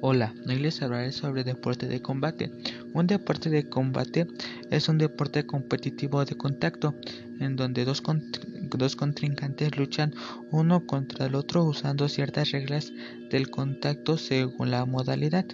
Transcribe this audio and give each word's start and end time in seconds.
Hola, 0.00 0.32
hoy 0.46 0.60
les 0.60 0.80
hablaré 0.80 1.10
sobre 1.10 1.42
deporte 1.42 1.88
de 1.88 2.00
combate. 2.00 2.52
Un 2.94 3.08
deporte 3.08 3.50
de 3.50 3.68
combate 3.68 4.28
es 4.70 4.88
un 4.88 4.96
deporte 4.96 5.44
competitivo 5.44 6.24
de 6.24 6.36
contacto, 6.36 6.94
en 7.40 7.56
donde 7.56 7.84
dos, 7.84 8.00
dos, 8.70 8.94
contrincantes 8.94 9.76
luchan 9.76 10.14
uno 10.52 10.86
contra 10.86 11.26
el 11.26 11.34
otro 11.34 11.64
usando 11.64 12.08
ciertas 12.08 12.52
reglas 12.52 12.92
del 13.28 13.50
contacto 13.50 14.18
según 14.18 14.70
la 14.70 14.86
modalidad. 14.86 15.46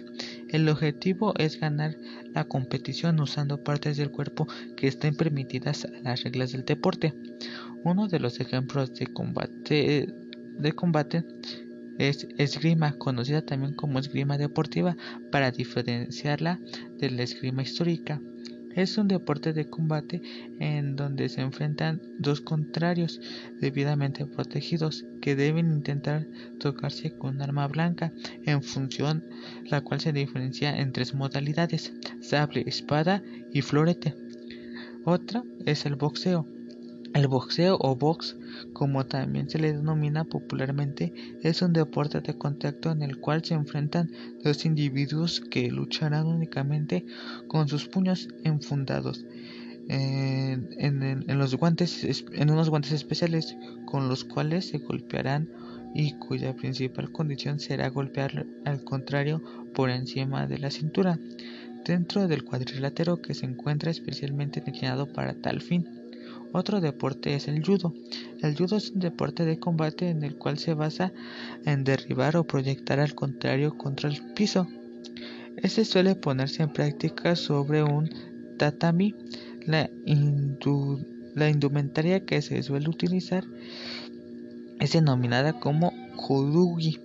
El 0.49 0.69
objetivo 0.69 1.33
es 1.39 1.59
ganar 1.59 1.97
la 2.31 2.43
competición 2.43 3.19
usando 3.19 3.63
partes 3.63 3.97
del 3.97 4.11
cuerpo 4.11 4.47
que 4.77 4.87
estén 4.87 5.15
permitidas 5.15 5.85
a 5.85 5.89
las 6.03 6.23
reglas 6.23 6.51
del 6.51 6.65
deporte. 6.65 7.15
Uno 7.83 8.07
de 8.07 8.19
los 8.19 8.39
ejemplos 8.39 8.93
de 8.93 9.07
combate 9.07 10.13
de 10.57 10.71
combate 10.71 11.25
es 11.97 12.27
esgrima, 12.37 12.97
conocida 12.97 13.41
también 13.41 13.73
como 13.73 13.99
esgrima 13.99 14.37
deportiva, 14.37 14.97
para 15.31 15.51
diferenciarla 15.51 16.59
de 16.99 17.11
la 17.11 17.23
esgrima 17.23 17.63
histórica. 17.63 18.21
Es 18.75 18.97
un 18.97 19.07
deporte 19.07 19.53
de 19.53 19.69
combate 19.69 20.21
en 20.59 20.97
donde 20.97 21.29
se 21.29 21.39
enfrentan 21.39 22.01
dos 22.19 22.41
contrarios 22.41 23.21
debidamente 23.61 24.25
protegidos 24.25 25.05
que 25.21 25.37
deben 25.37 25.71
intentar 25.71 26.27
tocarse 26.59 27.11
con 27.11 27.35
un 27.35 27.41
arma 27.41 27.67
blanca 27.69 28.11
en 28.43 28.61
función 28.61 29.23
la 29.63 29.79
cual 29.79 30.01
se 30.01 30.11
diferencia 30.11 30.77
en 30.77 30.91
tres 30.91 31.13
modalidades, 31.13 31.93
sable, 32.19 32.65
espada 32.67 33.23
y 33.53 33.61
florete. 33.61 34.13
Otra 35.05 35.43
es 35.65 35.85
el 35.85 35.95
boxeo, 35.95 36.45
el 37.15 37.27
boxeo 37.29 37.77
o 37.79 37.95
box, 37.95 38.35
como 38.73 39.05
también 39.05 39.49
se 39.49 39.57
le 39.57 39.71
denomina 39.71 40.25
popularmente, 40.25 41.13
es 41.41 41.61
un 41.61 41.71
deporte 41.71 42.19
de 42.19 42.37
contacto 42.37 42.91
en 42.91 43.01
el 43.01 43.17
cual 43.19 43.43
se 43.43 43.53
enfrentan 43.53 44.11
dos 44.43 44.65
individuos 44.65 45.39
que 45.39 45.71
lucharán 45.71 46.27
únicamente 46.27 47.05
con 47.47 47.69
sus 47.69 47.87
puños 47.87 48.27
enfundados 48.43 49.25
en, 49.87 50.75
en 50.77 51.31
unos 51.31 51.55
guantes 51.55 52.91
especiales 52.91 53.57
con 53.85 54.09
los 54.09 54.25
cuales 54.25 54.67
se 54.67 54.79
golpearán 54.79 55.49
y 55.93 56.13
cuya 56.13 56.53
principal 56.53 57.11
condición 57.13 57.59
será 57.59 57.87
golpear 57.89 58.45
al 58.65 58.83
contrario 58.83 59.41
por 59.73 59.89
encima 59.89 60.47
de 60.47 60.59
la 60.59 60.69
cintura, 60.69 61.17
dentro 61.85 62.27
del 62.27 62.43
cuadrilátero 62.43 63.21
que 63.21 63.33
se 63.33 63.45
encuentra 63.45 63.91
especialmente 63.91 64.59
destinado 64.59 65.07
para 65.07 65.35
tal 65.35 65.61
fin. 65.61 65.94
Otro 66.57 66.79
deporte 66.79 67.35
es 67.35 67.49
el 67.49 67.61
judo. 67.65 67.93
El 68.41 68.55
judo 68.55 68.77
es 68.77 68.91
un 68.91 69.01
deporte 69.01 69.43
de 69.43 69.59
combate 69.59 70.07
en 70.07 70.23
el 70.23 70.37
cual 70.37 70.57
se 70.57 70.73
basa 70.73 71.11
en 71.65 71.83
derribar 71.83 72.37
o 72.37 72.45
proyectar 72.45 73.01
al 73.01 73.13
contrario 73.13 73.77
contra 73.77 74.09
el 74.09 74.21
piso. 74.33 74.65
Este 75.57 75.83
suele 75.83 76.15
ponerse 76.15 76.63
en 76.63 76.71
práctica 76.71 77.35
sobre 77.35 77.83
un 77.83 78.09
tatami. 78.57 79.13
La, 79.65 79.89
indumentaria 81.49 82.25
que 82.25 82.41
se 82.41 82.63
suele 82.63 82.87
utilizar 82.87 83.43
es 84.79 84.93
denominada 84.93 85.59
como 85.59 85.91
kodugi, 86.15 87.01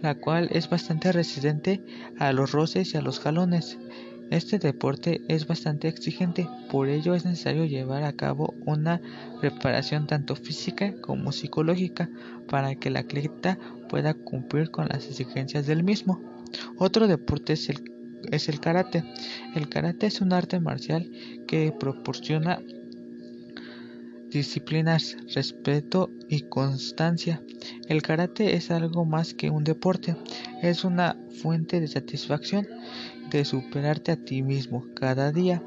la 0.00 0.14
cual 0.14 0.48
es 0.50 0.70
bastante 0.70 1.12
resistente 1.12 1.84
a 2.18 2.32
los 2.32 2.52
roces 2.52 2.94
y 2.94 2.96
a 2.96 3.02
los 3.02 3.20
jalones. 3.20 3.76
Este 4.30 4.58
deporte 4.58 5.22
es 5.28 5.46
bastante 5.46 5.88
exigente, 5.88 6.48
por 6.70 6.88
ello 6.88 7.14
es 7.14 7.24
necesario 7.24 7.66
llevar 7.66 8.04
a 8.04 8.14
cabo 8.14 8.54
una 8.64 9.00
preparación 9.40 10.06
tanto 10.06 10.34
física 10.34 10.94
como 11.00 11.30
psicológica 11.30 12.10
para 12.48 12.74
que 12.74 12.88
el 12.88 12.96
atleta 12.96 13.58
pueda 13.88 14.14
cumplir 14.14 14.70
con 14.70 14.88
las 14.88 15.06
exigencias 15.06 15.66
del 15.66 15.84
mismo. 15.84 16.20
Otro 16.78 17.06
deporte 17.06 17.52
es 17.52 17.68
el, 17.68 17.84
es 18.30 18.48
el 18.48 18.60
karate. 18.60 19.04
El 19.54 19.68
karate 19.68 20.06
es 20.06 20.20
un 20.20 20.32
arte 20.32 20.58
marcial 20.58 21.10
que 21.46 21.72
proporciona 21.78 22.60
disciplinas, 24.34 25.16
respeto 25.34 26.10
y 26.28 26.42
constancia. 26.42 27.42
El 27.88 28.02
karate 28.02 28.56
es 28.56 28.70
algo 28.70 29.06
más 29.06 29.32
que 29.32 29.48
un 29.48 29.64
deporte, 29.64 30.16
es 30.60 30.84
una 30.84 31.16
fuente 31.40 31.80
de 31.80 31.88
satisfacción 31.88 32.66
de 33.30 33.44
superarte 33.44 34.12
a 34.12 34.16
ti 34.16 34.42
mismo 34.42 34.86
cada 34.94 35.32
día 35.32 35.62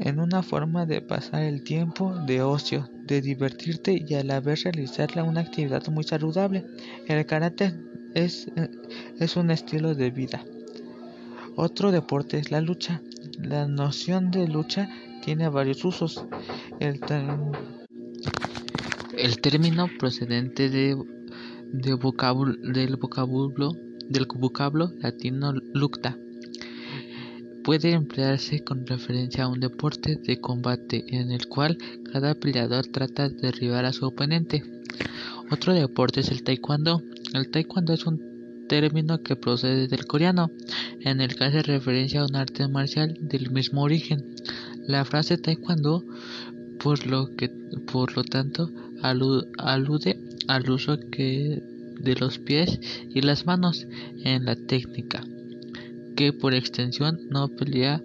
en 0.00 0.20
una 0.20 0.42
forma 0.42 0.86
de 0.86 1.00
pasar 1.00 1.42
el 1.42 1.62
tiempo 1.62 2.14
de 2.26 2.42
ocio, 2.42 2.88
de 3.04 3.20
divertirte 3.20 4.04
y 4.06 4.14
a 4.14 4.24
la 4.24 4.40
vez 4.40 4.64
realizarla 4.64 5.24
una 5.24 5.40
actividad 5.40 5.86
muy 5.88 6.04
saludable. 6.04 6.64
El 7.06 7.26
karate 7.26 7.74
es, 8.14 8.50
es 9.18 9.36
un 9.36 9.50
estilo 9.50 9.94
de 9.94 10.10
vida. 10.10 10.44
Otro 11.56 11.90
deporte 11.90 12.38
es 12.38 12.50
la 12.50 12.60
lucha. 12.60 13.02
La 13.42 13.66
noción 13.66 14.30
de 14.30 14.46
lucha 14.46 14.88
tiene 15.24 15.48
varios 15.48 15.84
usos. 15.84 16.24
El, 16.80 17.00
el 19.16 19.40
término 19.40 19.88
procedente 19.98 20.70
de, 20.70 20.96
del 21.72 21.96
vocablo 21.96 22.54
del 22.62 24.26
vocablo 24.26 24.92
latino 25.00 25.52
lucta 25.74 26.16
puede 27.68 27.92
emplearse 27.92 28.64
con 28.64 28.86
referencia 28.86 29.44
a 29.44 29.48
un 29.48 29.60
deporte 29.60 30.16
de 30.16 30.40
combate 30.40 31.04
en 31.08 31.30
el 31.30 31.48
cual 31.48 31.76
cada 32.10 32.34
peleador 32.34 32.86
trata 32.86 33.28
de 33.28 33.36
derribar 33.36 33.84
a 33.84 33.92
su 33.92 34.06
oponente. 34.06 34.62
Otro 35.50 35.74
deporte 35.74 36.20
es 36.20 36.30
el 36.30 36.42
taekwondo. 36.42 37.02
El 37.34 37.50
taekwondo 37.50 37.92
es 37.92 38.06
un 38.06 38.64
término 38.68 39.22
que 39.22 39.36
procede 39.36 39.86
del 39.86 40.06
coreano, 40.06 40.50
en 41.00 41.20
el 41.20 41.36
que 41.36 41.44
hace 41.44 41.62
referencia 41.62 42.22
a 42.22 42.26
un 42.26 42.36
arte 42.36 42.66
marcial 42.68 43.18
del 43.20 43.50
mismo 43.50 43.82
origen. 43.82 44.34
La 44.86 45.04
frase 45.04 45.36
taekwondo, 45.36 46.04
por 46.82 47.06
lo 47.06 47.34
que 47.36 47.48
por 47.92 48.16
lo 48.16 48.24
tanto, 48.24 48.70
alude 49.02 50.18
al 50.46 50.70
uso 50.70 50.98
que 51.10 51.62
de 52.00 52.14
los 52.14 52.38
pies 52.38 52.80
y 53.14 53.20
las 53.22 53.46
manos 53.46 53.86
en 54.24 54.44
la 54.44 54.56
técnica 54.56 55.24
que 56.18 56.32
por 56.32 56.52
extensión 56.52 57.20
no 57.30 57.46
pelea 57.46 58.02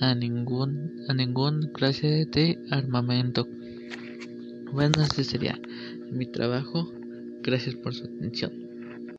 a 0.00 0.16
ningún 0.16 1.04
a 1.08 1.14
ningún 1.14 1.70
clase 1.72 2.26
de 2.26 2.58
armamento. 2.70 3.46
Bueno, 4.72 5.00
ese 5.00 5.22
sería 5.22 5.60
mi 6.10 6.26
trabajo. 6.26 6.92
Gracias 7.42 7.76
por 7.76 7.94
su 7.94 8.04
atención. 8.06 8.65